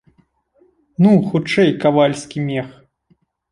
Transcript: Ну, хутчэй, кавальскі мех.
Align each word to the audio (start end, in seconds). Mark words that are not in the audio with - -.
Ну, 1.03 1.11
хутчэй, 1.29 1.71
кавальскі 1.85 2.47
мех. 2.51 2.67